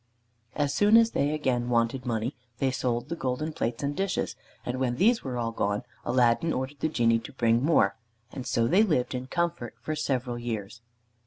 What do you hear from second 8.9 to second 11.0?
in comfort for several years.